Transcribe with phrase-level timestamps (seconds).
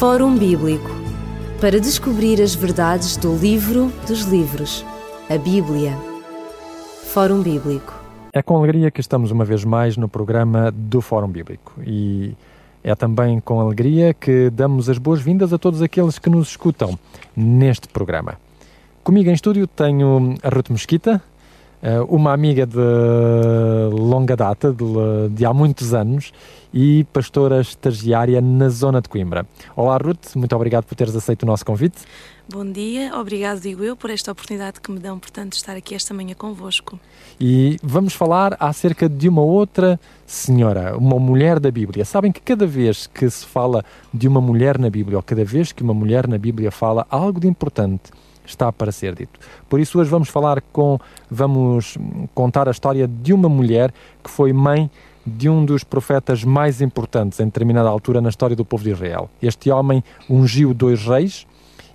[0.00, 0.88] Fórum Bíblico
[1.60, 4.82] para descobrir as verdades do livro dos livros,
[5.28, 5.94] a Bíblia.
[7.12, 7.92] Fórum Bíblico.
[8.32, 12.34] É com alegria que estamos uma vez mais no programa do Fórum Bíblico e
[12.82, 16.98] é também com alegria que damos as boas-vindas a todos aqueles que nos escutam
[17.36, 18.38] neste programa.
[19.04, 21.22] Comigo em estúdio tenho a Ruth Mesquita,
[22.08, 22.78] uma amiga de
[23.92, 24.84] longa data, de,
[25.30, 26.32] de, há muitos anos,
[26.72, 29.46] e pastora estagiária na zona de Coimbra.
[29.74, 32.02] Olá, Ruth, muito obrigado por teres aceito o nosso convite.
[32.52, 35.94] Bom dia, obrigado, digo eu, por esta oportunidade que me dão, portanto, de estar aqui
[35.94, 36.98] esta manhã convosco.
[37.40, 42.04] E vamos falar acerca de uma outra senhora, uma mulher da Bíblia.
[42.04, 45.70] Sabem que cada vez que se fala de uma mulher na Bíblia, ou cada vez
[45.70, 48.10] que uma mulher na Bíblia fala algo de importante,
[48.50, 49.38] está para ser dito.
[49.68, 50.98] Por isso hoje vamos falar com,
[51.30, 51.96] vamos
[52.34, 54.90] contar a história de uma mulher que foi mãe
[55.26, 59.30] de um dos profetas mais importantes em determinada altura na história do povo de Israel.
[59.42, 61.46] Este homem ungiu dois reis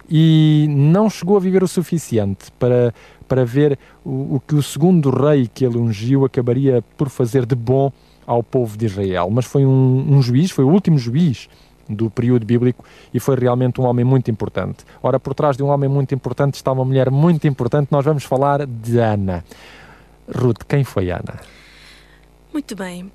[0.10, 2.94] e não chegou a viver o suficiente para,
[3.28, 7.56] para ver o, o que o segundo rei que ele ungiu acabaria por fazer de
[7.56, 7.92] bom
[8.26, 9.30] ao povo de Israel.
[9.32, 11.50] Mas foi um, um juiz, foi o último juiz
[11.90, 12.84] do período bíblico
[13.14, 14.86] e foi realmente um homem muito importante.
[15.02, 17.90] Ora, por trás de um homem muito importante está uma mulher muito importante.
[17.92, 19.44] Nós vamos falar de Ana.
[20.34, 21.40] Ruth, quem foi Ana?
[22.52, 23.12] Muito bem.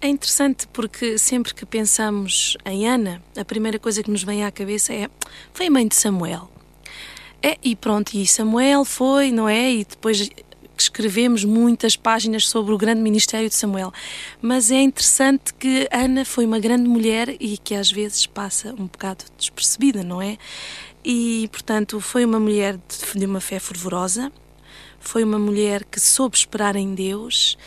[0.00, 4.50] É interessante porque sempre que pensamos em Ana, a primeira coisa que nos vem à
[4.50, 5.08] cabeça é
[5.52, 6.50] foi mãe de Samuel.
[7.42, 9.70] É, e pronto, e Samuel foi, não é?
[9.72, 10.28] E depois
[10.82, 13.92] escrevemos muitas páginas sobre o grande ministério de Samuel,
[14.40, 18.86] mas é interessante que Ana foi uma grande mulher e que às vezes passa um
[18.86, 20.38] bocado despercebida, não é?
[21.04, 22.78] E, portanto, foi uma mulher
[23.14, 24.30] de uma fé fervorosa,
[25.00, 27.58] foi uma mulher que soube esperar em Deus,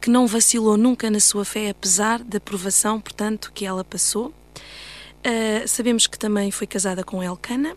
[0.00, 4.34] que não vacilou nunca na sua fé, apesar da provação, portanto, que ela passou.
[5.24, 7.76] Uh, sabemos que também foi casada com Elcana.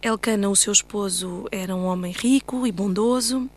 [0.00, 3.50] Elcana, o seu esposo, era um homem rico e bondoso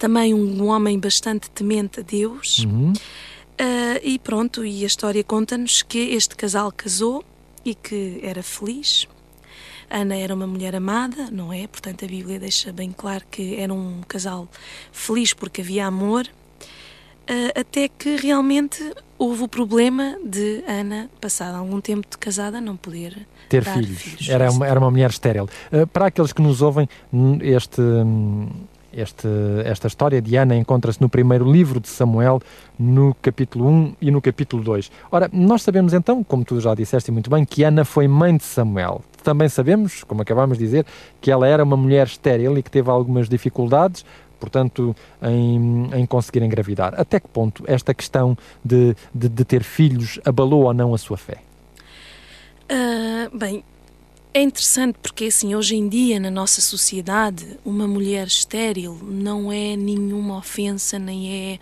[0.00, 2.60] também um homem bastante temente a Deus.
[2.60, 2.92] Uhum.
[2.92, 7.22] Uh, e pronto, e a história conta-nos que este casal casou
[7.62, 9.06] e que era feliz.
[9.90, 11.66] Ana era uma mulher amada, não é?
[11.66, 14.48] Portanto, a Bíblia deixa bem claro que era um casal
[14.90, 18.82] feliz porque havia amor, uh, até que realmente
[19.18, 24.00] houve o problema de Ana, passado algum tempo de casada, não poder ter filhos.
[24.00, 24.28] filhos.
[24.30, 25.46] Era, uma, era uma mulher estéril.
[25.70, 26.88] Uh, para aqueles que nos ouvem,
[27.42, 27.82] este.
[27.82, 28.48] Hum,
[28.92, 29.28] este,
[29.64, 32.40] esta história de Ana encontra-se no primeiro livro de Samuel,
[32.78, 34.90] no capítulo 1 e no capítulo 2.
[35.10, 38.44] Ora, nós sabemos então, como tu já disseste muito bem, que Ana foi mãe de
[38.44, 39.02] Samuel.
[39.22, 40.86] Também sabemos, como acabámos de dizer,
[41.20, 44.04] que ela era uma mulher estéril e que teve algumas dificuldades,
[44.38, 46.94] portanto, em, em conseguir engravidar.
[46.98, 51.16] Até que ponto esta questão de, de, de ter filhos abalou ou não a sua
[51.16, 51.38] fé?
[52.70, 53.64] Uh, bem,
[54.32, 59.74] é interessante porque, assim, hoje em dia, na nossa sociedade, uma mulher estéril não é
[59.76, 61.58] nenhuma ofensa, nem é,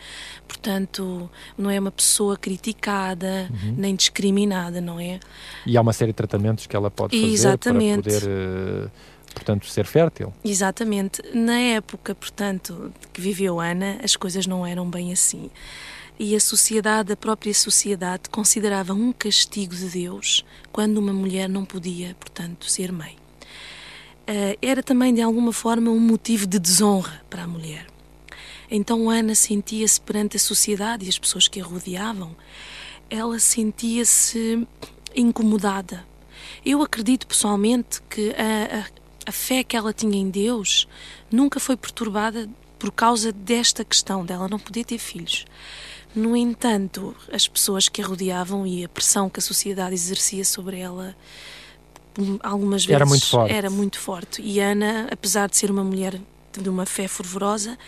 [0.47, 3.75] portanto, não é uma pessoa criticada, uhum.
[3.77, 5.19] nem discriminada, não é?
[5.67, 8.03] E há uma série de tratamentos que ela pode fazer Exatamente.
[8.03, 8.91] para poder, uh,
[9.33, 10.33] portanto, ser fértil.
[10.45, 11.23] Exatamente.
[11.35, 15.51] Na época, portanto, que viveu Ana, as coisas não eram bem assim
[16.19, 21.65] e a sociedade, a própria sociedade, considerava um castigo de Deus quando uma mulher não
[21.65, 23.17] podia, portanto, ser mãe.
[24.29, 27.87] Uh, era também, de alguma forma, um motivo de desonra para a mulher.
[28.71, 32.37] Então Ana sentia-se perante a sociedade e as pessoas que a rodeavam,
[33.09, 34.67] ela sentia-se
[35.17, 36.07] incomodada.
[36.65, 38.85] Eu acredito pessoalmente que a, a,
[39.27, 40.87] a fé que ela tinha em Deus
[41.31, 45.45] nunca foi perturbada por causa desta questão dela não poder ter filhos.
[46.15, 50.79] No entanto, as pessoas que a rodeavam e a pressão que a sociedade exercia sobre
[50.79, 51.15] ela
[52.43, 53.53] algumas vezes era muito forte.
[53.53, 54.43] Era muito forte.
[54.43, 56.21] E Ana, apesar de ser uma mulher
[56.53, 57.79] de uma fé fervorosa,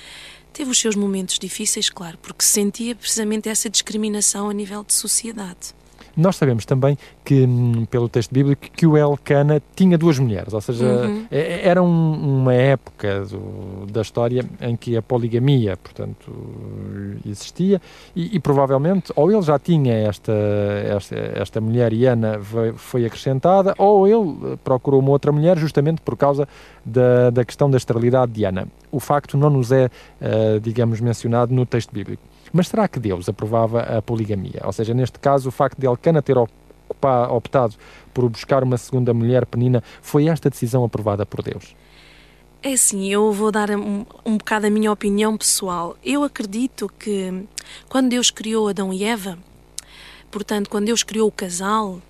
[0.52, 5.74] teve os seus momentos difíceis, claro, porque sentia precisamente essa discriminação a nível de sociedade.
[6.16, 10.60] Nós sabemos também que, hum, pelo texto bíblico, que o Elcana tinha duas mulheres, ou
[10.60, 11.26] seja, uhum.
[11.30, 16.32] É, é, era um, uma época do, da história em que a poligamia, portanto,
[17.26, 17.80] existia
[18.14, 23.04] e, e, provavelmente ou ele já tinha esta, esta, esta mulher e Ana foi, foi
[23.04, 26.48] acrescentada ou ele procurou uma outra mulher justamente por causa
[26.84, 28.66] da, da questão da esterilidade de Ana.
[28.90, 32.22] O facto não nos é, uh, digamos, mencionado no texto bíblico.
[32.52, 34.62] Mas será que Deus aprovava a poligamia?
[34.64, 37.74] Ou seja, neste caso, o facto de Elcana ter optado
[38.12, 41.76] por buscar uma segunda mulher, Penina, foi esta decisão aprovada por Deus?
[42.62, 45.96] É assim, eu vou dar um, um bocado a minha opinião pessoal.
[46.04, 47.46] Eu acredito que
[47.88, 49.38] quando Deus criou Adão e Eva,
[50.30, 52.02] portanto, quando Deus criou o casal,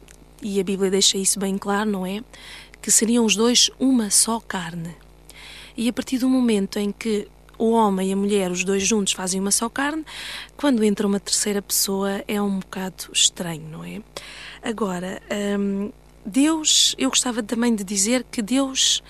[0.43, 2.23] e a Bíblia deixa isso bem claro, não é?
[2.83, 4.97] Que seriam os dois uma só carne.
[5.77, 7.29] E a partir do momento em que
[7.61, 10.05] o homem e a mulher, os dois juntos, fazem uma só carne,
[10.57, 14.01] quando entra uma terceira pessoa é um bocado estranho, não é?
[14.63, 15.21] Agora,
[15.59, 15.93] hum,
[16.25, 19.03] Deus, eu gostava também de dizer que Deus,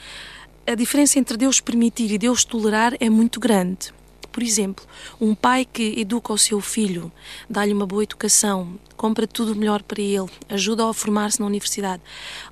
[0.66, 3.92] a diferença entre Deus permitir e Deus tolerar é muito grande.
[4.32, 4.84] Por exemplo,
[5.20, 7.10] um pai que educa o seu filho,
[7.48, 12.02] dá-lhe uma boa educação, compra tudo melhor para ele, ajuda-o a formar-se na universidade.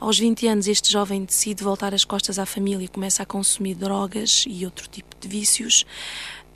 [0.00, 3.74] Aos 20 anos, este jovem decide voltar as costas à família e começa a consumir
[3.74, 5.84] drogas e outro tipo de vícios.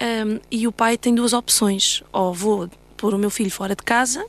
[0.01, 3.83] Um, e o pai tem duas opções: ou vou pôr o meu filho fora de
[3.83, 4.27] casa,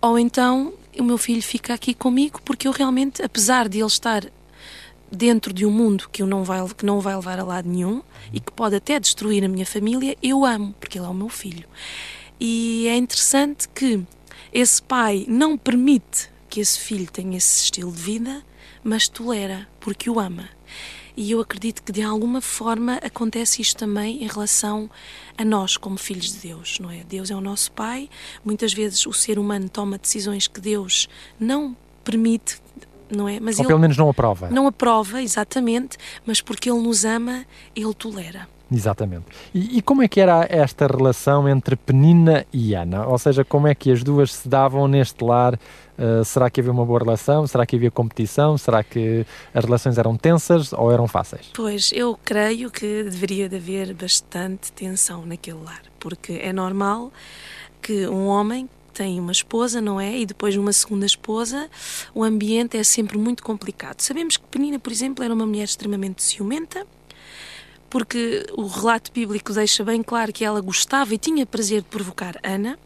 [0.00, 4.24] ou então o meu filho fica aqui comigo, porque eu realmente, apesar de ele estar
[5.14, 8.02] dentro de um mundo que, não vai, que não vai levar a lado nenhum
[8.32, 11.28] e que pode até destruir a minha família, eu amo, porque ele é o meu
[11.28, 11.66] filho.
[12.38, 14.02] E é interessante que
[14.52, 18.44] esse pai não permite que esse filho tenha esse estilo de vida,
[18.82, 20.48] mas tolera, porque o ama.
[21.16, 24.90] E eu acredito que de alguma forma acontece isto também em relação
[25.38, 27.04] a nós como filhos de Deus, não é?
[27.04, 28.10] Deus é o nosso pai.
[28.44, 31.08] Muitas vezes o ser humano toma decisões que Deus
[31.38, 32.60] não permite
[33.10, 33.38] não é?
[33.40, 34.50] Mas Ou ele pelo menos não aprova.
[34.50, 35.96] Não aprova, exatamente,
[36.26, 38.48] mas porque ele nos ama, ele tolera.
[38.72, 39.26] Exatamente.
[39.54, 43.06] E, e, como é que era esta relação entre Penina e Ana?
[43.06, 45.54] Ou seja, como é que as duas se davam neste lar?
[45.96, 47.46] Uh, será que havia uma boa relação?
[47.46, 48.58] Será que havia competição?
[48.58, 51.50] Será que as relações eram tensas ou eram fáceis?
[51.54, 57.12] Pois, eu creio que deveria de haver bastante tensão naquele lar, porque é normal
[57.80, 60.18] que um homem tem uma esposa, não é?
[60.18, 61.68] E depois uma segunda esposa,
[62.14, 64.00] o ambiente é sempre muito complicado.
[64.00, 66.86] Sabemos que Penina, por exemplo, era uma mulher extremamente ciumenta,
[67.90, 72.38] porque o relato bíblico deixa bem claro que ela gostava e tinha prazer de provocar
[72.42, 72.78] Ana.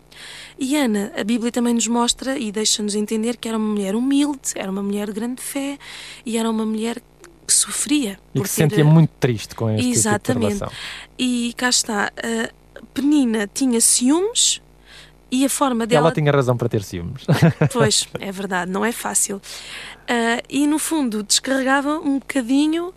[0.58, 4.52] E Ana, a Bíblia também nos mostra e deixa-nos entender que era uma mulher humilde,
[4.54, 5.78] era uma mulher de grande fé
[6.26, 7.00] e era uma mulher
[7.46, 8.18] que sofria.
[8.34, 10.54] E que se sentia muito triste com este Exatamente.
[10.54, 10.78] Tipo de relação.
[11.18, 12.12] E cá está,
[12.92, 14.60] Penina tinha ciúmes,
[15.30, 16.06] e a forma dela.
[16.06, 17.24] Ela tinha razão para ter ciúmes.
[17.72, 19.36] Pois, é verdade, não é fácil.
[19.36, 22.94] Uh, e no fundo descarregava um bocadinho uh,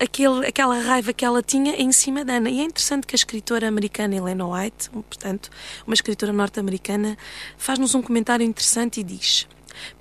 [0.00, 2.50] aquele, aquela raiva que ela tinha em cima da Ana.
[2.50, 5.50] E é interessante que a escritora americana Helena White, portanto,
[5.86, 7.16] uma escritora norte-americana,
[7.56, 9.48] faz-nos um comentário interessante e diz: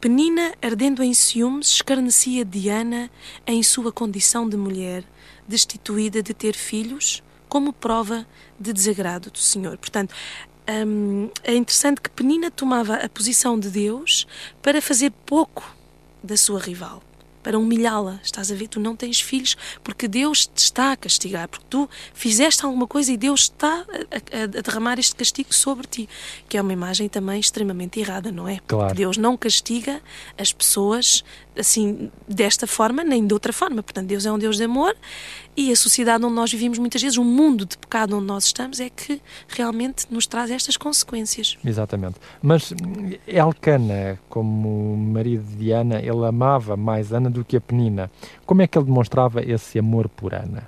[0.02, 3.10] Penina, ardendo em ciúmes, escarnecia Diana
[3.46, 5.04] em sua condição de mulher,
[5.48, 8.28] destituída de ter filhos, como prova
[8.60, 9.78] de desagrado do Senhor.
[9.78, 10.14] Portanto,
[10.70, 14.28] um, é interessante que Penina tomava a posição de Deus
[14.62, 15.76] para fazer pouco
[16.24, 17.02] da sua rival
[17.48, 18.20] para humilhá-la.
[18.22, 18.68] Estás a ver?
[18.68, 23.10] Tu não tens filhos porque Deus te está a castigar, porque tu fizeste alguma coisa
[23.10, 26.10] e Deus está a, a, a derramar este castigo sobre ti,
[26.50, 28.60] que é uma imagem também extremamente errada, não é?
[28.68, 28.94] Claro.
[28.94, 30.02] Deus não castiga
[30.38, 31.24] as pessoas
[31.58, 33.82] assim desta forma nem de outra forma.
[33.82, 34.94] Portanto, Deus é um Deus de amor
[35.58, 38.80] e a sociedade onde nós vivemos muitas vezes, o mundo de pecado onde nós estamos,
[38.80, 41.58] é que realmente nos traz estas consequências.
[41.66, 42.18] Exatamente.
[42.42, 42.72] Mas
[43.26, 48.12] Elcana, como marido de Ana, ele amava mais Ana do que a Penina.
[48.46, 50.68] Como é que ele demonstrava esse amor por Ana?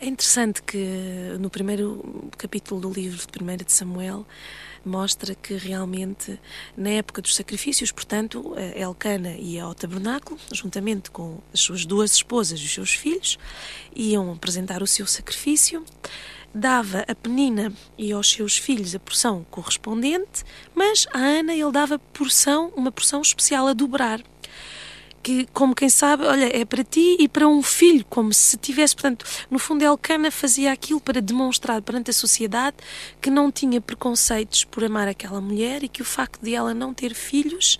[0.00, 4.24] É interessante que no primeiro capítulo do livro de 1 de Samuel
[4.84, 6.38] mostra que realmente,
[6.76, 12.60] na época dos sacrifícios, portanto, Elcana ia ao tabernáculo, juntamente com as suas duas esposas
[12.60, 13.38] e os seus filhos,
[13.92, 15.84] iam apresentar o seu sacrifício,
[16.54, 20.44] dava a Penina e aos seus filhos a porção correspondente,
[20.76, 24.22] mas a Ana ele dava porção, uma porção especial a dobrar
[25.22, 28.94] que, como quem sabe, olha, é para ti e para um filho, como se tivesse,
[28.94, 32.76] portanto, no fundo, Elcana fazia aquilo para demonstrar perante a sociedade
[33.20, 36.94] que não tinha preconceitos por amar aquela mulher e que o facto de ela não
[36.94, 37.78] ter filhos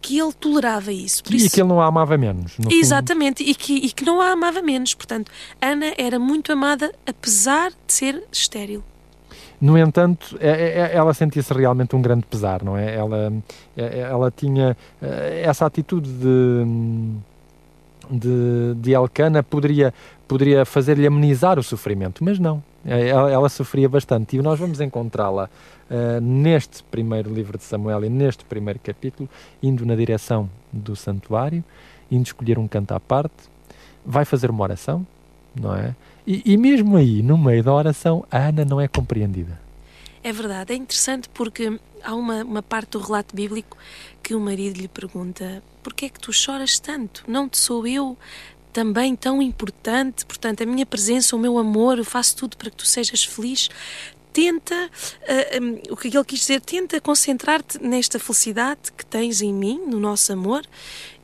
[0.00, 1.22] que ele tolerava isso.
[1.28, 1.50] E isso...
[1.50, 2.56] que ele não a amava menos.
[2.70, 4.94] Exatamente, e que, e que não a amava menos.
[4.94, 8.84] Portanto, Ana era muito amada, apesar de ser estéril.
[9.60, 12.94] No entanto, é, é, é, ela sentia-se realmente um grande pesar, não é?
[12.94, 13.32] Ela,
[13.76, 16.64] ela tinha eh, essa atitude de,
[18.10, 19.94] de, de Elcana poderia,
[20.28, 22.62] poderia fazer-lhe amenizar o sofrimento, mas não.
[22.84, 25.50] Ela, ela sofria bastante e nós vamos encontrá-la
[25.90, 29.28] uh, neste primeiro livro de Samuel e neste primeiro capítulo,
[29.60, 31.64] indo na direção do santuário,
[32.08, 33.34] indo escolher um canto à parte,
[34.04, 35.04] vai fazer uma oração,
[35.52, 35.96] não é?
[36.26, 39.60] E, e mesmo aí, no meio da oração, a Ana não é compreendida.
[40.22, 43.78] É verdade, é interessante porque há uma, uma parte do relato bíblico
[44.22, 47.22] que o marido lhe pergunta: Porquê é que tu choras tanto?
[47.28, 48.18] Não te sou eu
[48.72, 50.26] também tão importante?
[50.26, 53.70] Portanto, a minha presença, o meu amor, eu faço tudo para que tu sejas feliz.
[54.36, 59.50] Tenta, uh, um, o que ele quis dizer, tenta concentrar-te nesta felicidade que tens em
[59.50, 60.62] mim, no nosso amor,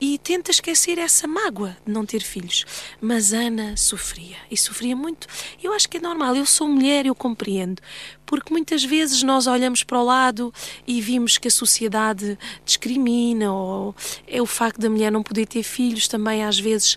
[0.01, 2.65] e tenta esquecer essa mágoa de não ter filhos.
[3.03, 5.27] Mas Ana sofria e sofria muito.
[5.63, 7.83] Eu acho que é normal, eu sou mulher, eu compreendo,
[8.27, 10.53] porque muitas vezes nós olhamos para o lado
[10.87, 13.95] e vimos que a sociedade discrimina ou
[14.27, 16.97] é o facto da mulher não poder ter filhos também às vezes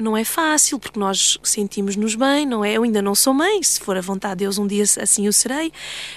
[0.00, 2.74] não é fácil porque nós sentimos-nos bem, não é?
[2.74, 5.32] Eu ainda não sou mãe, se for a vontade de Deus um dia assim o
[5.32, 5.72] serei,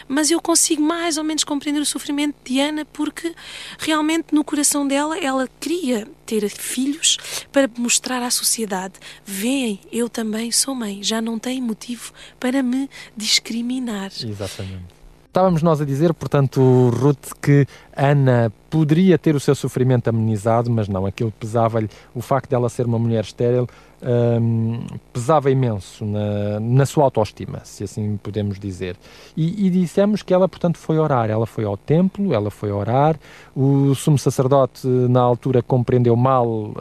[0.07, 3.33] mas eu consigo mais ou menos compreender o sofrimento de Ana porque
[3.77, 7.17] realmente no coração dela ela queria ter filhos
[7.51, 8.93] para mostrar à sociedade:
[9.25, 14.11] veem, eu também sou mãe, já não tem motivo para me discriminar.
[14.23, 14.98] Exatamente.
[15.29, 20.87] Estávamos nós a dizer, portanto, Ruth, que Ana poderia ter o seu sofrimento amenizado, mas
[20.87, 23.67] não, aquilo pesava-lhe, o facto dela ser uma mulher estéril,
[24.01, 28.97] um, pesava imenso na, na, sua autoestima, se assim podemos dizer.
[29.37, 31.29] E, e, dissemos que ela, portanto, foi orar.
[31.29, 33.15] Ela foi ao templo, ela foi orar.
[33.55, 36.75] O sumo sacerdote, na altura, compreendeu mal uh,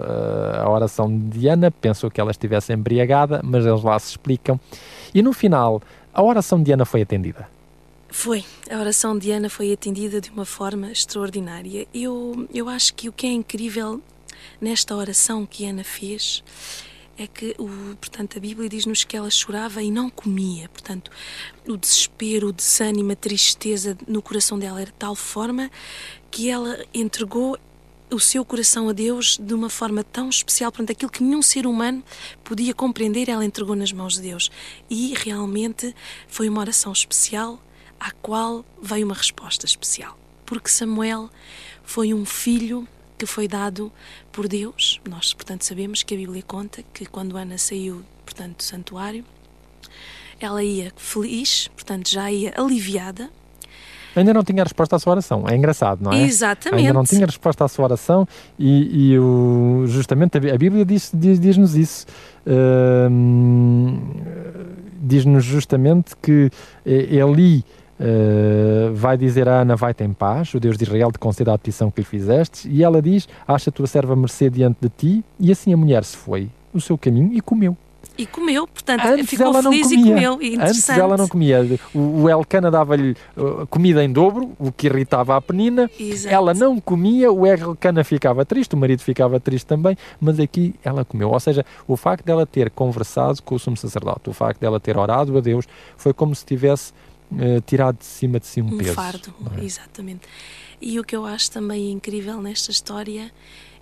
[0.65, 4.59] a oração de Diana, pensou que ela estivesse embriagada, mas eles lá se explicam.
[5.15, 5.83] E no final,
[6.15, 7.58] a oração de Diana foi atendida.
[8.11, 8.45] Foi.
[8.71, 11.87] A oração de Ana foi atendida de uma forma extraordinária.
[11.93, 14.03] Eu, eu acho que o que é incrível
[14.61, 16.43] nesta oração que Ana fez
[17.19, 20.69] é que, o, portanto, a Bíblia diz-nos que ela chorava e não comia.
[20.69, 21.11] Portanto,
[21.67, 25.71] o desespero, o desânimo, a tristeza no coração dela era de tal forma
[26.31, 27.59] que ela entregou
[28.11, 31.67] o seu coração a Deus de uma forma tão especial, portanto, aquilo que nenhum ser
[31.67, 32.03] humano
[32.43, 34.51] podia compreender, ela entregou nas mãos de Deus.
[34.89, 35.95] E realmente
[36.27, 37.61] foi uma oração especial
[37.99, 40.19] à qual veio uma resposta especial.
[40.47, 41.29] Porque Samuel
[41.83, 42.87] foi um filho
[43.19, 43.93] que foi dado
[44.31, 45.01] por Deus.
[45.09, 49.25] Nós, portanto, sabemos que a Bíblia conta que quando Ana saiu, portanto, do santuário,
[50.41, 53.29] ela ia feliz, portanto, já ia aliviada.
[54.15, 55.45] Ainda não tinha resposta à sua oração.
[55.49, 56.23] É engraçado, não é?
[56.23, 56.81] Exatamente.
[56.81, 58.27] Ainda não tinha resposta à sua oração
[58.59, 62.07] e, e o, justamente a Bíblia diz-nos diz, diz isso.
[62.47, 63.09] Uh,
[65.01, 66.51] diz-nos justamente que
[66.85, 67.65] Eli
[68.01, 71.59] Uh, vai dizer a Ana: Vai-te em paz, o Deus de Israel te conceda a
[71.59, 72.69] petição que lhe fizeste.
[72.69, 75.25] E ela diz: Acha a tua serva mercê diante de ti.
[75.41, 77.77] E assim a mulher se foi o seu caminho e comeu.
[78.17, 80.11] E comeu, portanto, Antes ficou ela feliz não comia.
[80.11, 80.61] e comeu.
[80.61, 81.81] Antes ela não comia.
[81.95, 85.89] O, o Elcana dava-lhe uh, comida em dobro, o que irritava a penina.
[85.99, 86.35] Exato.
[86.35, 91.05] Ela não comia, o Elcana ficava triste, o marido ficava triste também, mas aqui ela
[91.05, 91.31] comeu.
[91.31, 94.99] Ou seja, o facto dela ter conversado com o sumo sacerdote, o facto dela ter
[94.99, 96.93] orado a Deus, foi como se tivesse
[97.33, 98.95] uh, tirado de cima de si um, um peso.
[98.95, 99.65] fardo, é?
[99.65, 100.29] exatamente.
[100.81, 103.33] E o que eu acho também incrível nesta história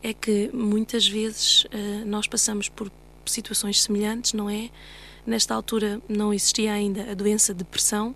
[0.03, 2.91] é que muitas vezes uh, nós passamos por
[3.25, 4.71] situações semelhantes, não é?
[5.27, 8.15] Nesta altura não existia ainda a doença de depressão,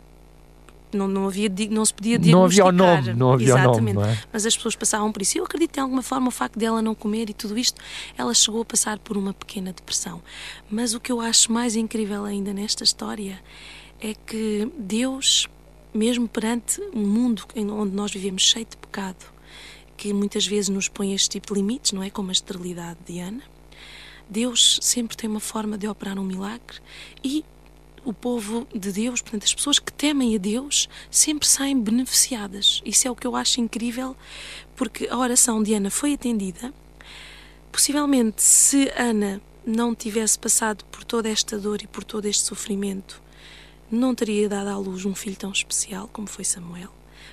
[0.93, 2.33] não, não, havia, não se podia diagnosticar.
[2.33, 3.79] Não havia o nome, não havia Exatamente.
[3.79, 4.19] o nome, não é?
[4.33, 5.39] Mas as pessoas passavam por isso.
[5.39, 7.81] Eu acredito que, de alguma forma, o facto dela não comer e tudo isto,
[8.17, 10.21] ela chegou a passar por uma pequena depressão.
[10.71, 13.41] Mas o que eu acho mais incrível ainda nesta história
[14.01, 15.49] é que Deus,
[15.93, 19.25] mesmo perante um mundo onde nós vivemos cheio de pecado,
[19.97, 22.11] que muitas vezes nos põe este tipo de limites, não é?
[22.11, 23.43] Como a esterilidade de Ana,
[24.29, 26.79] Deus sempre tem uma forma de operar um milagre
[27.23, 27.45] e
[28.05, 32.81] o povo de Deus, portanto, as pessoas que temem a Deus, sempre saem beneficiadas.
[32.85, 34.17] Isso é o que eu acho incrível,
[34.75, 36.73] porque a oração de Ana foi atendida.
[37.71, 43.23] Possivelmente, se Ana não tivesse passado por toda esta dor e por todo este sofrimento,
[43.91, 46.91] não teria dado à luz um filho tão especial como foi Samuel.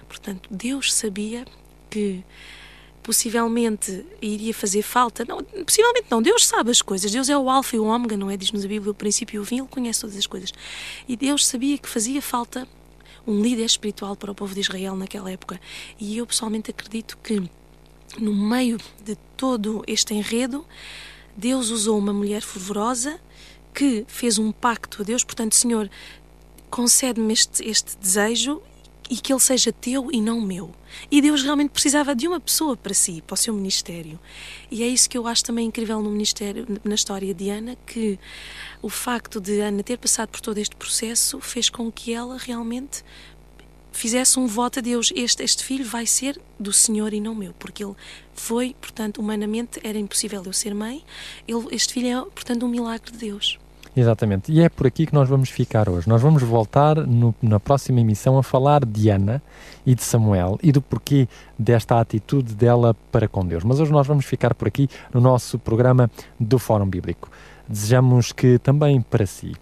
[0.07, 1.45] Portanto, Deus sabia
[1.89, 2.23] que
[3.03, 5.23] possivelmente iria fazer falta.
[5.23, 7.11] Não, possivelmente não, Deus sabe as coisas.
[7.11, 8.35] Deus é o alfa e o ômega, não é?
[8.35, 10.53] Diz-nos a Bíblia o princípio e o fim, Ele conhece todas as coisas.
[11.07, 12.67] E Deus sabia que fazia falta
[13.25, 15.59] um líder espiritual para o povo de Israel naquela época.
[15.99, 17.49] E eu pessoalmente acredito que
[18.19, 20.65] no meio de todo este enredo,
[21.35, 23.19] Deus usou uma mulher fervorosa
[23.73, 25.89] que fez um pacto a Deus, portanto, Senhor,
[26.69, 28.61] concede-me este, este desejo
[29.09, 30.73] e que ele seja teu e não meu.
[31.09, 34.19] E Deus realmente precisava de uma pessoa para si, para o seu ministério.
[34.69, 38.19] E é isso que eu acho também incrível no ministério, na história de Ana, que
[38.81, 43.03] o facto de Ana ter passado por todo este processo fez com que ela realmente
[43.91, 45.11] fizesse um voto a Deus.
[45.15, 47.95] Este, este filho vai ser do Senhor e não meu, porque ele
[48.33, 51.03] foi, portanto, humanamente era impossível eu ser mãe.
[51.47, 53.57] Ele, este filho é, portanto, um milagre de Deus.
[53.99, 56.07] Exatamente, e é por aqui que nós vamos ficar hoje.
[56.07, 59.41] Nós vamos voltar no, na próxima emissão a falar de Ana
[59.83, 61.27] e de Samuel e do porquê
[61.57, 63.63] desta atitude dela para com Deus.
[63.63, 67.27] Mas hoje nós vamos ficar por aqui no nosso programa do Fórum Bíblico.
[67.67, 69.53] Desejamos que também para si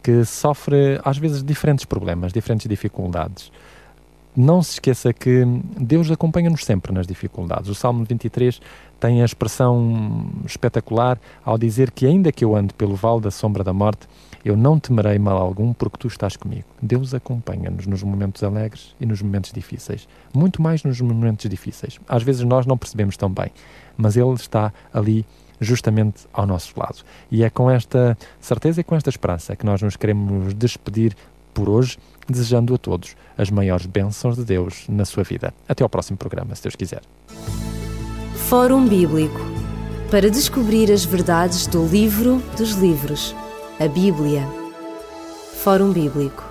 [0.00, 3.50] que sofre às vezes diferentes problemas, diferentes dificuldades.
[4.36, 5.44] Não se esqueça que
[5.78, 7.68] Deus acompanha-nos sempre nas dificuldades.
[7.68, 8.60] O Salmo 23
[9.00, 13.64] tem a expressão espetacular ao dizer que, ainda que eu ande pelo vale da sombra
[13.64, 14.06] da morte,
[14.44, 16.64] eu não temerei mal algum, porque tu estás comigo.
[16.80, 20.08] Deus acompanha-nos nos momentos alegres e nos momentos difíceis.
[20.34, 21.98] Muito mais nos momentos difíceis.
[22.08, 23.50] Às vezes nós não percebemos tão bem,
[23.96, 25.26] mas Ele está ali
[25.60, 27.04] justamente ao nosso lado.
[27.30, 31.14] E é com esta certeza e com esta esperança que nós nos queremos despedir
[31.52, 35.52] por hoje, desejando a todos as maiores bênçãos de Deus na sua vida.
[35.68, 37.02] Até ao próximo programa, se Deus quiser.
[38.48, 39.40] Fórum Bíblico
[40.10, 43.34] para descobrir as verdades do livro dos livros,
[43.78, 44.44] a Bíblia.
[45.62, 46.49] Fórum Bíblico